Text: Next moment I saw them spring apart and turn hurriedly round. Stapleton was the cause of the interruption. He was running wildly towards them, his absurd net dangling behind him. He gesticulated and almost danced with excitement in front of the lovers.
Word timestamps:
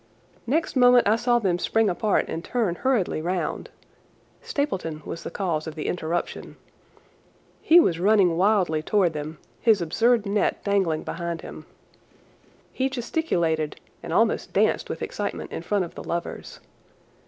Next 0.47 0.75
moment 0.75 1.07
I 1.07 1.15
saw 1.15 1.37
them 1.37 1.59
spring 1.59 1.87
apart 1.87 2.25
and 2.27 2.43
turn 2.43 2.73
hurriedly 2.73 3.21
round. 3.21 3.69
Stapleton 4.41 5.03
was 5.05 5.21
the 5.21 5.29
cause 5.29 5.67
of 5.67 5.75
the 5.75 5.85
interruption. 5.85 6.55
He 7.61 7.79
was 7.79 7.99
running 7.99 8.35
wildly 8.35 8.81
towards 8.81 9.13
them, 9.13 9.37
his 9.59 9.79
absurd 9.79 10.25
net 10.25 10.63
dangling 10.63 11.03
behind 11.03 11.41
him. 11.41 11.67
He 12.73 12.89
gesticulated 12.89 13.79
and 14.01 14.11
almost 14.11 14.53
danced 14.53 14.89
with 14.89 15.03
excitement 15.03 15.51
in 15.51 15.61
front 15.61 15.85
of 15.85 15.93
the 15.93 16.03
lovers. 16.03 16.61